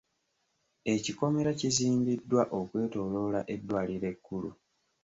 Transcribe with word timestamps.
Ekikomera 0.93 1.51
kizimbiddwa 1.59 2.43
okwetooloola 2.59 3.39
eddwaliro 3.53 4.07
ekkulu. 4.13 4.49